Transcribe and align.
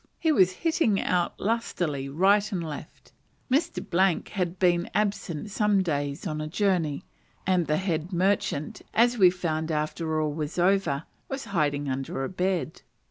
He 0.17 0.31
was 0.31 0.51
"hitting 0.65 0.99
out" 0.99 1.39
lustily 1.39 2.09
right 2.09 2.51
and 2.51 2.67
left. 2.67 3.11
Mr. 3.51 4.27
had 4.29 4.57
been 4.57 4.89
absent 4.95 5.51
some 5.51 5.83
days 5.83 6.25
on 6.25 6.41
a 6.41 6.47
journey, 6.47 7.05
and 7.45 7.67
the 7.67 7.77
head 7.77 8.11
merchant, 8.11 8.81
as 8.95 9.19
we 9.19 9.29
found 9.29 9.69
after 9.71 10.19
all 10.19 10.33
was 10.33 10.57
over, 10.57 11.03
was 11.29 11.45
hiding 11.53 11.87
under 11.87 12.23
a 12.23 12.29
bed. 12.29 12.81